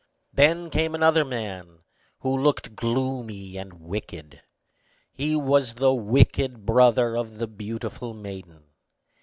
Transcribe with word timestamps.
There 0.33 0.67
came 0.71 0.95
another 0.95 1.23
man, 1.23 1.81
who 2.21 2.35
looked 2.35 2.75
gloomy 2.75 3.55
and 3.55 3.73
wicked. 3.81 4.41
He 5.13 5.35
was 5.35 5.75
the 5.75 5.93
wicked 5.93 6.65
brother 6.65 7.15
of 7.15 7.37
the 7.37 7.45
beautiful 7.45 8.15
maiden. 8.15 8.63